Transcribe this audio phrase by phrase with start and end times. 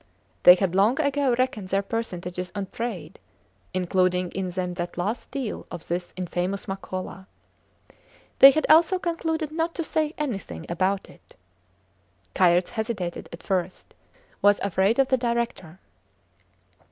[0.41, 3.19] They had long ago reckoned their percentages on trade,
[3.71, 7.27] including in them that last deal of this infamous Makola.
[8.39, 11.35] They had also concluded not to say anything about it.
[12.33, 13.93] Kayerts hesitated at first
[14.41, 15.79] was afraid of the Director.